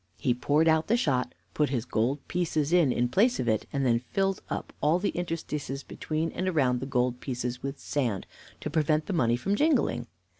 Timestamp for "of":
3.39-3.47